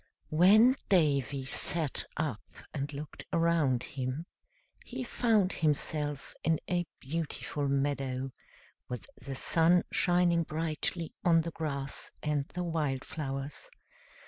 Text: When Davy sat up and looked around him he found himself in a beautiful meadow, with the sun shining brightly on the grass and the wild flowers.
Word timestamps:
When 0.31 0.77
Davy 0.89 1.45
sat 1.45 2.05
up 2.17 2.41
and 2.73 2.91
looked 2.91 3.23
around 3.31 3.83
him 3.83 4.25
he 4.83 5.03
found 5.03 5.53
himself 5.53 6.33
in 6.43 6.59
a 6.67 6.87
beautiful 6.99 7.67
meadow, 7.67 8.31
with 8.89 9.05
the 9.23 9.35
sun 9.35 9.83
shining 9.91 10.41
brightly 10.41 11.13
on 11.23 11.41
the 11.41 11.51
grass 11.51 12.09
and 12.23 12.47
the 12.47 12.63
wild 12.63 13.05
flowers. 13.05 13.69